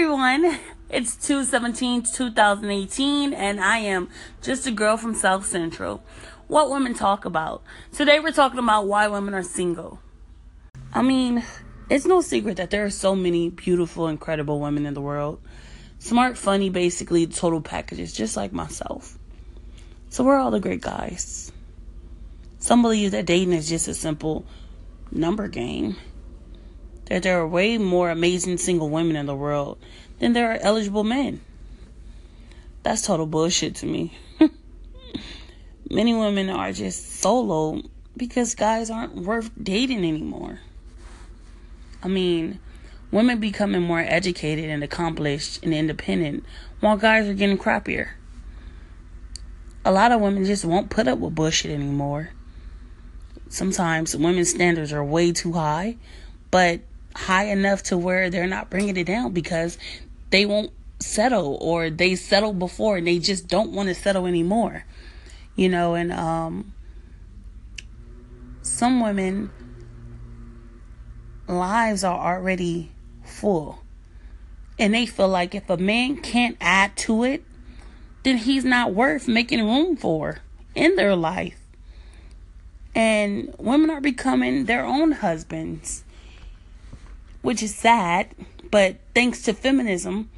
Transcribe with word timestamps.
everyone. 0.00 0.58
It's 0.88 1.14
217 1.14 2.04
2018 2.04 3.34
and 3.34 3.60
I 3.60 3.78
am 3.78 4.08
just 4.40 4.66
a 4.66 4.70
girl 4.70 4.96
from 4.96 5.14
South 5.14 5.44
Central. 5.46 6.02
What 6.48 6.70
women 6.70 6.94
talk 6.94 7.26
about. 7.26 7.62
Today 7.92 8.18
we're 8.18 8.32
talking 8.32 8.58
about 8.58 8.86
why 8.86 9.06
women 9.08 9.34
are 9.34 9.42
single. 9.42 10.00
I 10.94 11.02
mean, 11.02 11.44
it's 11.90 12.06
no 12.06 12.22
secret 12.22 12.56
that 12.56 12.70
there 12.70 12.84
are 12.86 12.90
so 12.90 13.14
many 13.14 13.50
beautiful, 13.50 14.08
incredible 14.08 14.58
women 14.58 14.86
in 14.86 14.94
the 14.94 15.02
world. 15.02 15.38
Smart, 15.98 16.38
funny, 16.38 16.70
basically 16.70 17.26
total 17.26 17.60
packages, 17.60 18.14
just 18.14 18.38
like 18.38 18.52
myself. 18.54 19.18
So 20.08 20.24
we're 20.24 20.38
all 20.38 20.50
the 20.50 20.60
great 20.60 20.80
guys. 20.80 21.52
Some 22.58 22.80
believe 22.80 23.10
that 23.10 23.26
dating 23.26 23.52
is 23.52 23.68
just 23.68 23.86
a 23.86 23.94
simple 23.94 24.46
number 25.12 25.46
game. 25.46 25.96
That 27.10 27.24
there 27.24 27.38
are 27.38 27.46
way 27.46 27.76
more 27.76 28.08
amazing 28.08 28.56
single 28.56 28.88
women 28.88 29.16
in 29.16 29.26
the 29.26 29.34
world 29.34 29.78
than 30.20 30.32
there 30.32 30.52
are 30.52 30.58
eligible 30.62 31.04
men. 31.04 31.42
That's 32.82 33.02
total 33.02 33.26
bullshit 33.26 33.74
to 33.76 33.86
me. 33.86 34.16
Many 35.90 36.14
women 36.14 36.48
are 36.48 36.72
just 36.72 37.20
solo 37.20 37.82
because 38.16 38.54
guys 38.54 38.90
aren't 38.90 39.16
worth 39.16 39.50
dating 39.60 39.98
anymore. 39.98 40.60
I 42.02 42.08
mean, 42.08 42.60
women 43.10 43.40
becoming 43.40 43.82
more 43.82 44.00
educated 44.00 44.70
and 44.70 44.82
accomplished 44.84 45.62
and 45.62 45.74
independent 45.74 46.44
while 46.80 46.96
guys 46.96 47.28
are 47.28 47.34
getting 47.34 47.58
crappier. 47.58 48.10
A 49.84 49.92
lot 49.92 50.12
of 50.12 50.20
women 50.20 50.44
just 50.44 50.64
won't 50.64 50.90
put 50.90 51.08
up 51.08 51.18
with 51.18 51.34
bullshit 51.34 51.72
anymore. 51.72 52.30
Sometimes 53.48 54.16
women's 54.16 54.50
standards 54.50 54.92
are 54.92 55.04
way 55.04 55.32
too 55.32 55.54
high, 55.54 55.96
but 56.50 56.80
high 57.14 57.44
enough 57.44 57.82
to 57.84 57.98
where 57.98 58.30
they're 58.30 58.46
not 58.46 58.70
bringing 58.70 58.96
it 58.96 59.04
down 59.04 59.32
because 59.32 59.78
they 60.30 60.46
won't 60.46 60.72
settle 61.00 61.58
or 61.60 61.90
they 61.90 62.14
settled 62.14 62.58
before 62.58 62.98
and 62.98 63.06
they 63.06 63.18
just 63.18 63.48
don't 63.48 63.72
want 63.72 63.88
to 63.88 63.94
settle 63.94 64.26
anymore. 64.26 64.84
You 65.56 65.68
know, 65.68 65.94
and 65.94 66.12
um 66.12 66.72
some 68.62 69.00
women 69.00 69.50
lives 71.48 72.04
are 72.04 72.36
already 72.36 72.92
full. 73.24 73.82
And 74.78 74.94
they 74.94 75.04
feel 75.04 75.28
like 75.28 75.54
if 75.54 75.68
a 75.68 75.76
man 75.76 76.16
can't 76.16 76.56
add 76.60 76.96
to 76.98 77.24
it, 77.24 77.44
then 78.22 78.38
he's 78.38 78.64
not 78.64 78.94
worth 78.94 79.28
making 79.28 79.64
room 79.64 79.96
for 79.96 80.38
in 80.74 80.96
their 80.96 81.16
life. 81.16 81.58
And 82.94 83.54
women 83.58 83.90
are 83.90 84.00
becoming 84.00 84.64
their 84.64 84.84
own 84.84 85.12
husbands, 85.12 86.04
which 87.42 87.62
is 87.62 87.74
sad, 87.74 88.28
but 88.70 88.96
thanks 89.14 89.42
to 89.42 89.52
feminism, 89.52 90.30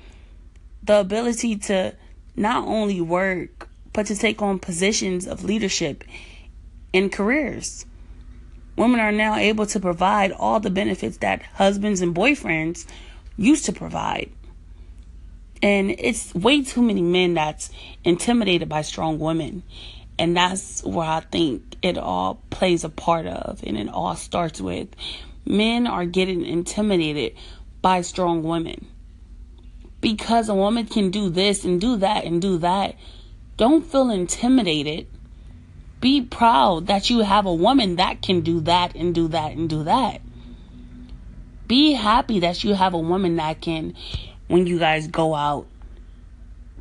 the 0.83 1.01
ability 1.01 1.57
to 1.57 1.95
not 2.37 2.67
only 2.67 3.01
work, 3.01 3.69
but 3.93 4.07
to 4.07 4.17
take 4.17 4.41
on 4.41 4.59
positions 4.59 5.27
of 5.27 5.45
leadership 5.45 6.05
in 6.93 7.11
careers. 7.11 7.85
Women 8.77 9.01
are 9.01 9.13
now 9.13 9.37
able 9.37 9.67
to 9.67 9.81
provide 9.81 10.33
all 10.33 10.61
the 10.61 10.71
benefits 10.71 11.19
that 11.19 11.43
husbands 11.43 12.01
and 12.01 12.15
boyfriends 12.15 12.87
used 13.37 13.67
to 13.67 13.73
provide. 13.73 14.31
And 15.63 15.95
it's 15.99 16.35
way 16.35 16.63
too 16.63 16.83
many 16.83 17.03
men 17.03 17.35
that's 17.35 17.71
intimidated 18.03 18.69
by 18.69 18.83
strong 18.83 19.19
women. 19.19 19.63
And 20.19 20.37
that's 20.37 20.83
where 20.83 21.07
I 21.07 21.21
think 21.21 21.77
it 21.83 21.99
all 21.99 22.41
plays 22.51 22.83
a 22.85 22.89
part 22.89 23.27
of. 23.27 23.63
And 23.65 23.77
it 23.77 23.89
all 23.89 24.17
starts 24.17 24.61
with 24.61 24.89
men 25.45 25.87
are 25.87 26.07
getting 26.07 26.45
intimidated 26.45 27.35
by 27.81 28.01
strong 28.01 28.43
women. 28.43 28.87
Because 30.01 30.49
a 30.49 30.55
woman 30.55 30.87
can 30.87 31.11
do 31.11 31.31
this 31.31 31.65
and 31.65 31.81
do 31.81 31.97
that 31.97 32.25
and 32.25 32.43
do 32.43 32.59
that. 32.59 32.97
Don't 33.57 33.85
feel 33.85 34.11
intimidated 34.11 35.07
be 36.03 36.21
proud 36.21 36.89
that 36.89 37.11
you 37.11 37.21
have 37.21 37.47
a 37.47 37.55
woman 37.55 37.95
that 37.97 38.23
can 38.23 38.41
do 38.41 38.61
that 38.63 38.97
and 38.97 39.15
do 39.15 39.29
that 39.29 39.53
and 39.53 39.71
do 39.71 39.85
that. 39.85 40.21
Be 41.69 41.93
happy 41.93 42.41
that 42.41 42.65
you 42.65 42.75
have 42.75 42.93
a 42.93 42.99
woman 42.99 43.37
that 43.37 43.61
can, 43.61 43.95
when 44.49 44.67
you 44.67 44.81
guys 44.81 45.07
go 45.07 45.37
out, 45.37 45.69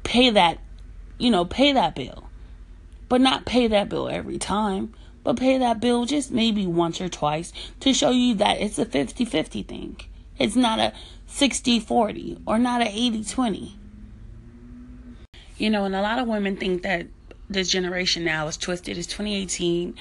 pay 0.03 0.31
that, 0.31 0.58
you 1.19 1.30
know, 1.30 1.46
pay 1.46 1.72
that 1.72 1.94
bill. 1.94 2.30
But 3.09 3.22
not 3.22 3.46
pay 3.46 3.68
that 3.68 3.90
bill 3.90 4.09
every 4.09 4.40
time, 4.40 4.96
but 5.24 5.38
pay 5.38 5.58
that 5.58 5.80
bill 5.80 6.06
just 6.06 6.32
maybe 6.32 6.66
once 6.66 7.00
or 7.00 7.09
twice 7.09 7.54
to 7.80 7.94
show 7.94 8.12
you 8.12 8.36
that 8.36 8.59
it's 8.59 8.80
a 8.80 8.86
50 8.86 9.26
50 9.26 9.64
thing. 9.64 10.00
It's 10.40 10.56
not 10.56 10.80
a 10.80 10.94
60 11.28 11.80
40 11.80 12.40
or 12.46 12.58
not 12.58 12.82
a 12.82 12.88
80 12.88 13.24
20. 13.24 13.76
You 15.58 15.70
know, 15.70 15.86
and 15.86 15.96
a 15.96 16.02
lot 16.02 16.20
of 16.20 16.28
women 16.28 16.58
think 16.58 16.82
that 16.84 17.08
this 17.50 17.70
generation 17.70 18.24
now 18.24 18.48
is 18.48 18.58
twisted. 18.58 18.98
It's 18.98 19.08
2018. 19.08 19.96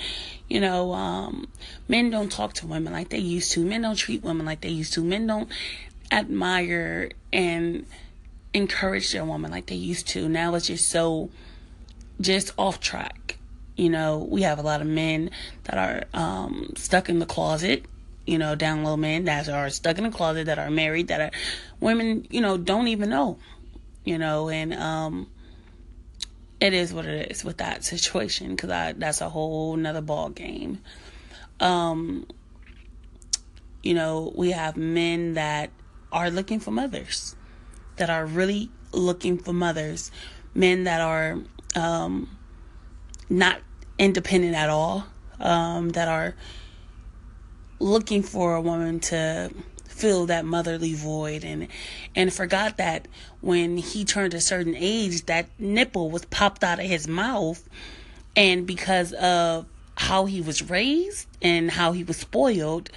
You 0.49 0.61
know, 0.61 0.93
um, 0.93 1.49
men 1.89 2.11
don't 2.11 2.31
talk 2.31 2.55
to 2.55 2.67
women 2.67 2.93
like 2.93 3.11
they 3.11 3.19
used 3.19 3.53
to. 3.53 3.65
Men 3.65 3.83
don't 3.83 3.97
treat 3.97 4.23
women 4.23 4.47
like 4.47 4.63
they 4.63 4.71
used 4.71 4.95
to. 4.95 5.05
Men 5.05 5.27
don't 5.27 5.51
admire 6.11 7.11
and 7.33 7.87
encourage 8.55 9.13
their 9.13 9.25
woman 9.25 9.51
like 9.51 9.67
they 9.67 9.75
used 9.75 10.09
to. 10.09 10.29
Now 10.29 10.55
it's 10.55 10.69
just 10.69 10.89
so 10.89 11.31
just 12.21 12.53
off 12.57 12.81
track. 12.81 13.20
You 13.81 13.89
know, 13.89 14.19
we 14.29 14.43
have 14.43 14.59
a 14.59 14.63
lot 14.63 14.83
of 14.83 14.87
men 14.87 15.31
that 15.65 15.79
are 15.79 16.05
um, 16.13 16.75
stuck 16.77 17.09
in 17.09 17.19
the 17.19 17.25
closet. 17.25 17.87
You 18.27 18.37
know, 18.37 18.55
down 18.55 18.85
low 18.85 18.99
men 18.99 19.25
that 19.25 19.49
are 19.49 19.71
stuck 19.71 19.97
in 19.97 20.05
the 20.05 20.11
closet 20.11 20.45
that 20.45 20.59
are 20.59 20.71
married 20.71 21.09
that 21.09 21.19
are 21.19 21.31
women. 21.81 22.27
You 22.29 22.43
know, 22.43 22.59
don't 22.59 22.89
even 22.89 23.09
know. 23.09 23.39
You 24.05 24.19
know, 24.19 24.51
and 24.51 24.75
um, 24.75 25.31
it 26.61 26.75
is 26.75 26.93
what 26.93 27.07
it 27.07 27.31
is 27.31 27.43
with 27.43 27.57
that 27.57 27.83
situation 27.93 28.51
because 28.51 28.69
that's 28.99 29.23
a 29.23 29.31
whole 29.31 29.77
nother 29.77 30.03
ball 30.03 30.29
game. 30.29 30.83
Um, 31.59 32.27
you 33.83 33.95
know, 33.95 34.31
we 34.37 34.51
have 34.51 34.77
men 34.77 35.33
that 35.35 35.71
are 36.13 36.31
looking 36.31 36.61
for 36.61 36.71
mothers, 36.71 37.35
that 37.97 38.11
are 38.11 38.27
really 38.27 38.69
looking 38.93 39.39
for 39.39 39.55
mothers, 39.55 40.11
men 40.53 40.85
that 40.85 41.01
are 41.01 41.39
um, 41.75 42.37
not 43.31 43.63
independent 44.01 44.57
at 44.57 44.69
all, 44.69 45.07
um, 45.39 45.91
that 45.91 46.09
are 46.09 46.35
looking 47.79 48.23
for 48.23 48.57
a 48.57 48.61
woman 48.61 48.99
to 49.01 49.51
fill 49.87 50.27
that 50.27 50.45
motherly 50.45 50.95
void. 50.95 51.45
And 51.45 51.69
and 52.17 52.33
forgot 52.33 52.79
that 52.79 53.07
when 53.41 53.77
he 53.77 54.05
turned 54.05 54.35
a 54.35 54.41
certain 54.41 54.75
age 54.77 55.27
that 55.27 55.47
nipple 55.59 56.11
was 56.11 56.25
popped 56.25 56.65
out 56.65 56.81
of 56.81 56.87
his 56.87 57.07
mouth. 57.07 57.69
And 58.35 58.67
because 58.67 59.13
of 59.13 59.67
how 59.97 60.25
he 60.25 60.41
was 60.41 60.69
raised 60.69 61.29
and 61.43 61.71
how 61.71 61.93
he 61.93 62.03
was 62.03 62.17
spoiled 62.17 62.91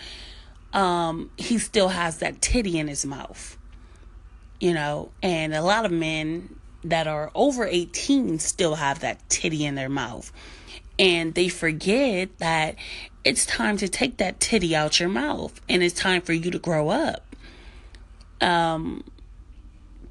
um 0.72 1.30
he 1.38 1.58
still 1.58 1.90
has 1.90 2.20
that 2.20 2.42
titty 2.42 2.80
in 2.80 2.88
his 2.88 3.06
mouth 3.06 3.58
you 4.64 4.74
know? 4.74 5.12
And 5.22 5.54
a 5.54 5.62
lot 5.62 5.84
of 5.84 5.92
men 5.92 6.56
that 6.86 7.06
are 7.06 7.32
over 7.36 7.66
18 7.66 8.40
still 8.40 8.76
have 8.76 9.02
that 9.02 9.28
titty 9.30 9.66
in 9.66 9.76
their 9.76 9.90
mouth 9.90 10.32
and 11.00 11.34
they 11.34 11.50
forget 11.50 12.38
that 12.40 12.76
it's 13.24 13.46
time 13.46 13.78
to 13.78 13.88
take 13.88 14.18
that 14.18 14.40
titty 14.40 14.76
out 14.76 15.00
your 15.00 15.10
mouth 15.10 15.60
and 15.70 15.82
it's 15.82 16.00
time 16.00 16.22
for 16.22 16.34
you 16.34 16.52
to 16.52 16.60
grow 16.60 16.90
up. 16.90 17.36
Um, 18.42 19.04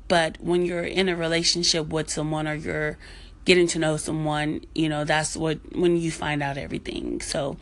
but 0.09 0.38
when 0.41 0.65
you're 0.65 0.84
in 0.84 1.09
a 1.09 1.16
relationship 1.16 1.88
with 1.88 2.10
someone 2.10 2.48
or 2.48 2.54
you're 2.54 2.98
getting 3.44 3.66
to 3.69 3.78
know 3.78 3.97
someone, 3.97 4.62
you 4.75 4.88
know, 4.88 5.04
that's 5.04 5.37
what 5.37 5.59
when 5.76 5.97
you 5.97 6.10
find 6.10 6.43
out 6.43 6.56
everything. 6.56 7.20
So 7.20 7.56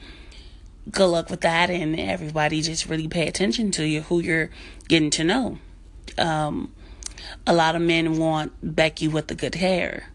good 0.90 1.06
luck 1.06 1.30
with 1.30 1.42
that 1.42 1.70
and 1.70 1.98
everybody 1.98 2.62
just 2.62 2.86
really 2.86 3.08
pay 3.08 3.26
attention 3.26 3.70
to 3.72 3.86
you 3.86 4.02
who 4.02 4.20
you're 4.20 4.50
getting 4.88 5.10
to 5.10 5.24
know. 5.24 5.58
Um, 6.18 6.72
a 7.46 7.54
lot 7.54 7.76
of 7.76 7.82
men 7.82 8.18
want 8.18 8.52
Becky 8.62 9.08
with 9.08 9.28
the 9.28 9.34
good 9.34 9.56
hair. 9.56 10.09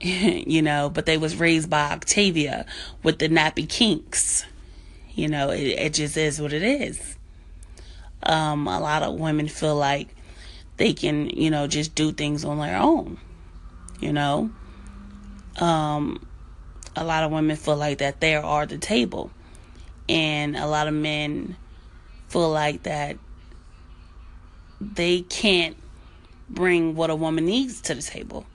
you 0.00 0.62
know, 0.62 0.90
but 0.90 1.06
they 1.06 1.18
was 1.18 1.36
raised 1.36 1.68
by 1.68 1.90
Octavia 1.90 2.66
with 3.02 3.18
the 3.18 3.28
nappy 3.28 3.68
kinks. 3.68 4.44
You 5.14 5.28
know, 5.28 5.50
it, 5.50 5.66
it 5.66 5.94
just 5.94 6.16
is 6.16 6.40
what 6.40 6.52
it 6.52 6.62
is. 6.62 7.16
Um, 8.22 8.68
a 8.68 8.78
lot 8.78 9.02
of 9.02 9.14
women 9.14 9.48
feel 9.48 9.74
like 9.74 10.14
they 10.76 10.92
can, 10.92 11.28
you 11.30 11.50
know, 11.50 11.66
just 11.66 11.94
do 11.94 12.12
things 12.12 12.44
on 12.44 12.58
their 12.58 12.76
own. 12.76 13.18
You 13.98 14.12
know, 14.12 14.50
um, 15.56 16.24
a 16.94 17.02
lot 17.02 17.24
of 17.24 17.32
women 17.32 17.56
feel 17.56 17.76
like 17.76 17.98
that 17.98 18.20
they 18.20 18.36
are 18.36 18.66
the 18.66 18.78
table, 18.78 19.32
and 20.08 20.56
a 20.56 20.66
lot 20.66 20.86
of 20.86 20.94
men 20.94 21.56
feel 22.28 22.50
like 22.50 22.84
that 22.84 23.16
they 24.80 25.22
can't 25.22 25.76
bring 26.48 26.94
what 26.94 27.10
a 27.10 27.16
woman 27.16 27.46
needs 27.46 27.80
to 27.80 27.94
the 27.94 28.02
table. 28.02 28.46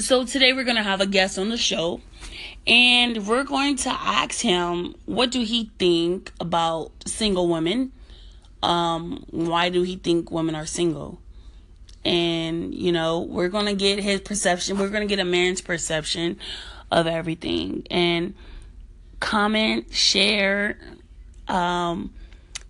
So 0.00 0.24
today 0.24 0.54
we're 0.54 0.64
going 0.64 0.76
to 0.78 0.82
have 0.82 1.02
a 1.02 1.06
guest 1.06 1.38
on 1.38 1.50
the 1.50 1.58
show 1.58 2.00
and 2.66 3.26
we're 3.26 3.44
going 3.44 3.76
to 3.76 3.90
ask 3.90 4.40
him 4.40 4.94
what 5.04 5.30
do 5.30 5.42
he 5.42 5.70
think 5.78 6.32
about 6.40 6.90
single 7.06 7.48
women 7.48 7.92
Um, 8.62 9.24
why 9.30 9.68
do 9.68 9.82
he 9.82 9.96
think 9.96 10.30
women 10.30 10.54
are 10.54 10.66
single? 10.66 11.20
And, 12.04 12.74
you 12.74 12.92
know, 12.92 13.20
we're 13.20 13.48
going 13.48 13.66
to 13.66 13.74
get 13.74 13.98
his 13.98 14.20
perception. 14.20 14.78
We're 14.78 14.88
going 14.88 15.06
to 15.06 15.14
get 15.14 15.20
a 15.20 15.24
man's 15.24 15.60
perception 15.60 16.38
of 16.90 17.06
everything. 17.06 17.86
And 17.90 18.34
comment, 19.18 19.92
share, 19.92 20.78
um, 21.48 22.12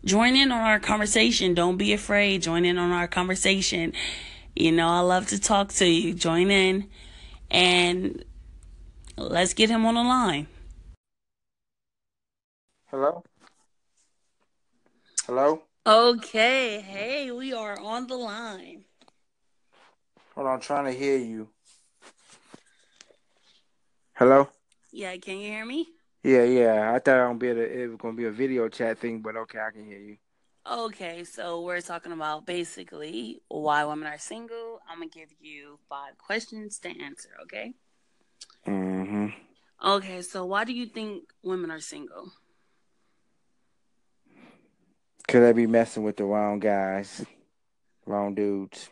join 0.05 0.35
in 0.37 0.50
on 0.50 0.61
our 0.61 0.81
conversation. 0.81 1.55
Don't 1.55 1.77
be 1.77 1.93
afraid. 1.93 2.43
Join 2.43 2.65
in 2.65 2.79
on 2.79 2.91
our 2.91 3.06
conversation. 3.06 3.93
You 4.56 4.73
know, 4.73 4.88
I 4.88 5.00
love 5.00 5.29
to 5.29 5.38
talk 5.41 5.69
to 5.75 5.87
you. 5.87 6.12
Join 6.15 6.50
in 6.50 6.88
and 7.50 8.25
let's 9.17 9.55
get 9.55 9.70
him 9.70 9.85
on 9.85 9.94
the 9.94 10.02
line. 10.02 10.47
Hello? 12.91 13.23
Hello? 15.26 15.62
Okay. 15.87 16.81
Hey, 16.81 17.31
we 17.31 17.52
are 17.52 17.79
on 17.79 18.06
the 18.06 18.17
line. 18.17 18.85
Hold 20.35 20.47
on, 20.47 20.55
I'm 20.55 20.61
trying 20.61 20.87
to 20.87 20.93
hear 20.93 21.17
you. 21.17 21.49
Hello? 24.14 24.49
Yeah, 24.93 25.17
can 25.17 25.38
you 25.38 25.50
hear 25.50 25.64
me? 25.64 25.88
Yeah, 26.23 26.44
yeah. 26.44 26.93
I 26.94 26.99
thought 26.99 27.25
it 27.25 27.29
was, 27.29 27.38
be 27.38 27.49
a, 27.49 27.56
it 27.56 27.87
was 27.88 27.96
gonna 27.96 28.17
be 28.17 28.25
a 28.26 28.31
video 28.31 28.69
chat 28.69 28.99
thing, 28.99 29.20
but 29.20 29.37
okay, 29.37 29.58
I 29.58 29.70
can 29.70 29.87
hear 29.87 29.99
you. 29.99 30.17
Okay, 30.68 31.24
so 31.24 31.62
we're 31.62 31.80
talking 31.80 32.12
about 32.12 32.46
basically 32.46 33.40
why 33.48 33.84
women 33.84 34.06
are 34.06 34.18
single. 34.18 34.80
I'm 34.88 34.98
gonna 34.98 35.10
give 35.10 35.30
you 35.40 35.78
five 35.88 36.18
questions 36.18 36.78
to 36.80 36.88
answer, 36.88 37.30
okay? 37.44 37.72
Mm-hmm. 38.66 39.28
Okay, 39.82 40.20
so 40.22 40.44
why 40.44 40.64
do 40.64 40.72
you 40.72 40.86
think 40.86 41.24
women 41.42 41.70
are 41.70 41.80
single? 41.80 42.32
Could 45.26 45.44
I 45.44 45.52
be 45.52 45.66
messing 45.66 46.02
with 46.02 46.16
the 46.16 46.24
wrong 46.24 46.58
guys, 46.58 47.24
wrong 48.04 48.34
dudes? 48.34 48.90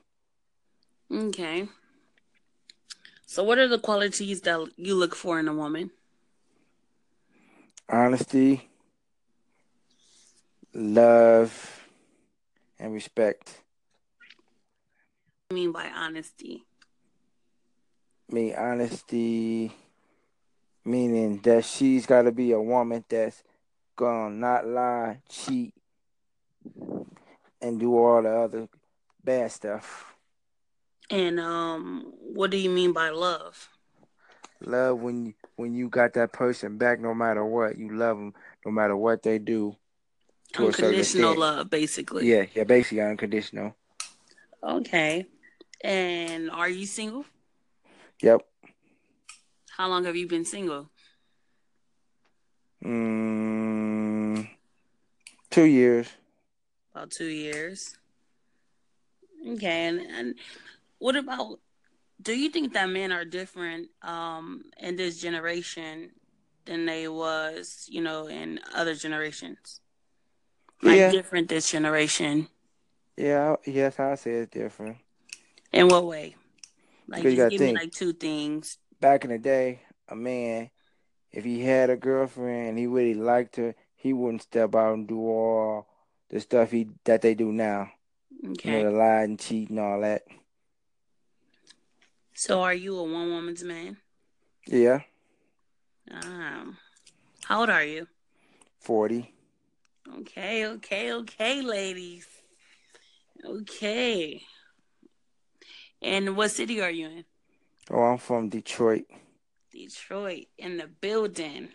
Okay. 1.12 1.68
So, 3.26 3.44
what 3.44 3.58
are 3.58 3.68
the 3.68 3.78
qualities 3.78 4.40
that 4.42 4.68
you 4.76 4.94
look 4.94 5.14
for 5.14 5.38
in 5.38 5.48
a 5.48 5.54
woman? 5.54 5.90
Honesty, 7.88 8.67
love, 10.74 11.82
and 12.78 12.92
respect. 12.92 13.62
What 15.48 15.56
do 15.56 15.56
you 15.56 15.62
mean 15.62 15.72
by 15.72 15.88
honesty? 15.88 16.64
Me, 18.30 18.54
honesty, 18.54 19.72
meaning 20.84 21.38
that 21.38 21.64
she's 21.64 22.06
got 22.06 22.22
to 22.22 22.32
be 22.32 22.52
a 22.52 22.60
woman 22.60 23.04
that's 23.08 23.42
gonna 23.96 24.34
not 24.34 24.66
lie, 24.66 25.20
cheat, 25.28 25.74
and 27.60 27.80
do 27.80 27.96
all 27.96 28.22
the 28.22 28.30
other 28.30 28.68
bad 29.24 29.50
stuff. 29.50 30.14
And 31.10 31.40
um, 31.40 32.12
what 32.20 32.50
do 32.50 32.58
you 32.58 32.68
mean 32.70 32.92
by 32.92 33.08
love? 33.08 33.70
Love 34.60 35.00
when 35.00 35.26
you 35.26 35.34
when 35.56 35.74
you 35.74 35.88
got 35.88 36.12
that 36.14 36.32
person 36.32 36.76
back, 36.76 37.00
no 37.00 37.14
matter 37.14 37.44
what. 37.44 37.78
You 37.78 37.96
love 37.96 38.18
them, 38.18 38.34
no 38.66 38.70
matter 38.70 38.96
what 38.96 39.22
they 39.22 39.38
do. 39.38 39.74
Unconditional 40.56 41.36
love, 41.36 41.70
basically. 41.70 42.28
Yeah, 42.28 42.46
yeah, 42.54 42.64
basically 42.64 43.02
unconditional. 43.02 43.76
Okay. 44.62 45.26
And 45.82 46.50
are 46.50 46.68
you 46.68 46.86
single? 46.86 47.24
Yep. 48.22 48.40
How 49.76 49.88
long 49.88 50.04
have 50.04 50.16
you 50.16 50.26
been 50.26 50.44
single? 50.44 50.90
Mm, 52.84 54.48
two 55.50 55.64
years. 55.64 56.08
About 56.92 57.10
two 57.10 57.26
years. 57.26 57.96
Okay, 59.46 59.86
and, 59.86 60.00
and 60.00 60.34
what 60.98 61.14
about 61.16 61.60
do 62.20 62.34
you 62.34 62.50
think 62.50 62.72
that 62.72 62.88
men 62.88 63.12
are 63.12 63.24
different 63.24 63.88
um 64.02 64.64
in 64.80 64.96
this 64.96 65.20
generation 65.20 66.10
than 66.64 66.86
they 66.86 67.06
was, 67.06 67.86
you 67.88 68.00
know, 68.00 68.26
in 68.26 68.58
other 68.74 68.94
generations? 68.94 69.80
Like 70.82 70.96
yeah. 70.96 71.10
different 71.10 71.48
this 71.48 71.70
generation. 71.70 72.48
Yeah, 73.16 73.56
yes, 73.66 73.98
I 73.98 74.14
say 74.14 74.30
it's 74.32 74.52
different. 74.52 74.98
In 75.72 75.88
what 75.88 76.06
way? 76.06 76.36
Like 77.08 77.22
just 77.22 77.50
give 77.50 77.58
think, 77.58 77.76
me 77.76 77.80
like 77.82 77.92
two 77.92 78.12
things. 78.12 78.78
Back 79.00 79.25
in 79.25 79.30
the 79.30 79.38
day, 79.38 79.80
a 80.08 80.14
man, 80.14 80.70
if 81.32 81.44
he 81.44 81.62
had 81.62 81.90
a 81.90 81.96
girlfriend 81.96 82.70
and 82.70 82.78
he 82.78 82.86
really 82.86 83.14
liked 83.14 83.56
her, 83.56 83.75
he 83.96 84.12
wouldn't 84.12 84.42
step 84.42 84.75
out 84.75 84.94
and 84.94 85.08
do 85.08 85.19
all 85.19 85.86
the 86.30 86.40
stuff 86.40 86.70
he 86.70 86.88
that 87.04 87.22
they 87.22 87.34
do 87.34 87.52
now. 87.52 87.90
Okay. 88.50 88.70
You 88.78 88.84
know, 88.84 88.90
the 88.92 88.96
lie 88.96 89.22
and 89.22 89.38
cheat 89.38 89.70
and 89.70 89.80
all 89.80 90.00
that. 90.00 90.22
So, 92.34 92.62
are 92.62 92.75
you 92.75 92.96
a 92.96 93.02
one 93.02 93.30
woman's 93.30 93.64
man? 93.64 93.96
Yeah. 94.66 95.00
Um, 96.10 96.76
how 97.44 97.60
old 97.60 97.70
are 97.70 97.82
you? 97.82 98.06
Forty. 98.78 99.34
Okay, 100.16 100.66
okay, 100.66 101.12
okay, 101.12 101.60
ladies. 101.62 102.26
Okay. 103.44 104.43
And 106.00 106.37
what 106.37 106.50
city 106.50 106.81
are 106.81 106.90
you 106.90 107.06
in? 107.06 107.25
Oh, 107.90 108.02
I'm 108.02 108.19
from 108.19 108.49
Detroit. 108.49 109.05
Detroit 109.72 110.46
in 110.56 110.76
the 110.76 110.87
building. 110.87 111.69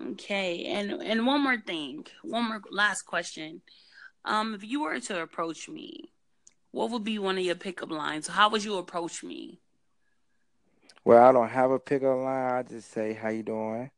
Okay, 0.00 0.64
and 0.66 0.90
and 1.02 1.26
one 1.26 1.42
more 1.42 1.58
thing, 1.58 2.06
one 2.22 2.48
more 2.48 2.62
last 2.70 3.02
question. 3.02 3.60
Um, 4.24 4.54
if 4.54 4.64
you 4.64 4.82
were 4.82 4.98
to 4.98 5.20
approach 5.20 5.68
me, 5.68 6.12
what 6.70 6.90
would 6.90 7.04
be 7.04 7.18
one 7.18 7.36
of 7.36 7.44
your 7.44 7.56
pickup 7.56 7.90
lines? 7.90 8.26
How 8.26 8.48
would 8.48 8.64
you 8.64 8.78
approach 8.78 9.22
me? 9.22 9.60
Well, 11.04 11.22
I 11.22 11.32
don't 11.32 11.48
have 11.48 11.70
a 11.70 11.78
pickup 11.78 12.16
line. 12.16 12.52
I 12.54 12.62
just 12.62 12.90
say, 12.90 13.12
"How 13.12 13.28
you 13.28 13.42
doing?" 13.42 13.90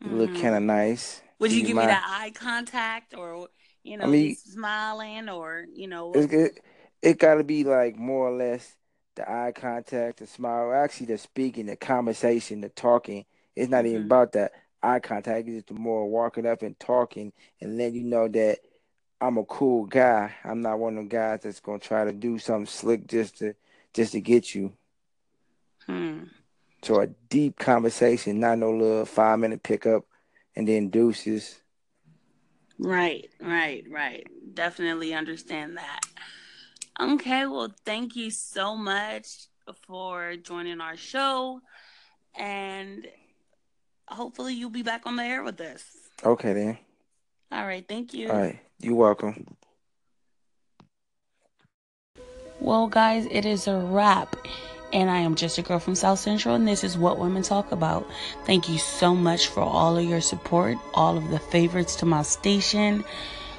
You 0.00 0.08
mm-hmm. 0.08 0.18
look 0.18 0.34
kind 0.34 0.54
of 0.54 0.62
nice. 0.62 1.22
Would 1.38 1.52
you, 1.52 1.60
you 1.60 1.66
give 1.66 1.76
mind? 1.76 1.88
me 1.88 1.94
that 1.94 2.06
eye 2.06 2.30
contact, 2.30 3.14
or 3.14 3.48
you 3.82 3.96
know, 3.96 4.04
I 4.04 4.08
mean, 4.08 4.36
smiling, 4.36 5.28
or 5.28 5.66
you 5.74 5.88
know? 5.88 6.12
It, 6.12 6.32
it, 6.32 6.60
it 7.02 7.18
got 7.18 7.34
to 7.34 7.44
be 7.44 7.64
like 7.64 7.96
more 7.96 8.28
or 8.28 8.36
less 8.36 8.76
the 9.14 9.30
eye 9.30 9.52
contact, 9.54 10.18
the 10.18 10.26
smile, 10.26 10.72
actually 10.72 11.06
the 11.06 11.18
speaking, 11.18 11.66
the 11.66 11.76
conversation, 11.76 12.60
the 12.60 12.68
talking. 12.68 13.24
It's 13.54 13.70
not 13.70 13.84
mm-hmm. 13.84 13.94
even 13.94 14.06
about 14.06 14.32
that 14.32 14.52
eye 14.82 15.00
contact. 15.00 15.48
It's 15.48 15.66
just 15.66 15.78
more 15.78 16.08
walking 16.08 16.46
up 16.46 16.62
and 16.62 16.78
talking, 16.78 17.32
and 17.60 17.78
then 17.78 17.94
you 17.94 18.04
know 18.04 18.28
that 18.28 18.58
I'm 19.20 19.38
a 19.38 19.44
cool 19.44 19.86
guy. 19.86 20.34
I'm 20.44 20.60
not 20.60 20.78
one 20.78 20.94
of 20.94 20.96
them 20.96 21.08
guys 21.08 21.40
that's 21.42 21.60
gonna 21.60 21.78
try 21.78 22.04
to 22.04 22.12
do 22.12 22.38
something 22.38 22.66
slick 22.66 23.06
just 23.06 23.38
to 23.38 23.54
just 23.92 24.12
to 24.12 24.20
get 24.20 24.54
you. 24.54 24.72
Hmm. 25.86 26.24
So 26.84 27.00
a 27.00 27.06
deep 27.30 27.58
conversation, 27.58 28.40
not 28.40 28.58
no 28.58 28.70
little 28.70 29.06
five 29.06 29.38
minute 29.38 29.62
pickup 29.62 30.04
and 30.54 30.68
then 30.68 30.90
deuces. 30.90 31.58
Right, 32.78 33.30
right, 33.40 33.86
right. 33.90 34.26
Definitely 34.52 35.14
understand 35.14 35.78
that. 35.78 36.00
Okay, 37.00 37.46
well, 37.46 37.72
thank 37.86 38.16
you 38.16 38.30
so 38.30 38.76
much 38.76 39.46
for 39.86 40.36
joining 40.36 40.82
our 40.82 40.94
show. 40.94 41.62
And 42.34 43.08
hopefully 44.06 44.52
you'll 44.52 44.68
be 44.68 44.82
back 44.82 45.06
on 45.06 45.16
the 45.16 45.22
air 45.22 45.42
with 45.42 45.58
us. 45.62 45.82
Okay, 46.22 46.52
then. 46.52 46.78
All 47.50 47.64
right, 47.64 47.86
thank 47.88 48.12
you. 48.12 48.28
All 48.28 48.36
right, 48.36 48.60
you're 48.80 48.94
welcome. 48.94 49.56
Well, 52.60 52.88
guys, 52.88 53.26
it 53.30 53.46
is 53.46 53.66
a 53.68 53.78
wrap. 53.78 54.36
And 54.94 55.10
I 55.10 55.18
am 55.18 55.34
just 55.34 55.58
a 55.58 55.62
girl 55.62 55.80
from 55.80 55.96
South 55.96 56.20
Central, 56.20 56.54
and 56.54 56.68
this 56.68 56.84
is 56.84 56.96
what 56.96 57.18
women 57.18 57.42
talk 57.42 57.72
about. 57.72 58.08
Thank 58.46 58.68
you 58.68 58.78
so 58.78 59.12
much 59.12 59.48
for 59.48 59.60
all 59.60 59.98
of 59.98 60.04
your 60.04 60.20
support, 60.20 60.78
all 60.94 61.18
of 61.18 61.30
the 61.30 61.40
favorites 61.40 61.96
to 61.96 62.06
my 62.06 62.22
station. 62.22 63.04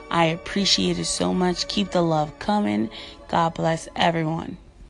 I 0.09 0.27
appreciate 0.27 0.97
it 0.97 1.05
so 1.05 1.33
much. 1.33 1.67
Keep 1.67 1.91
the 1.91 2.01
love 2.01 2.39
coming. 2.39 2.89
God 3.27 3.53
bless 3.53 3.89
everyone. 3.97 4.57